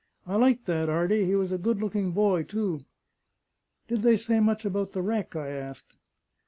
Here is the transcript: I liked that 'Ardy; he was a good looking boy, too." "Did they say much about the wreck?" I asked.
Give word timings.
I 0.25 0.35
liked 0.35 0.65
that 0.65 0.89
'Ardy; 0.89 1.25
he 1.27 1.35
was 1.35 1.51
a 1.51 1.59
good 1.59 1.79
looking 1.79 2.09
boy, 2.11 2.41
too." 2.41 2.79
"Did 3.87 4.01
they 4.01 4.17
say 4.17 4.39
much 4.39 4.65
about 4.65 4.93
the 4.93 5.01
wreck?" 5.03 5.35
I 5.35 5.49
asked. 5.49 5.95